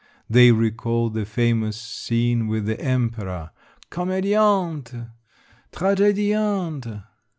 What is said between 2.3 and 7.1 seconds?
with the Emperor: Com^diante!... tragMiante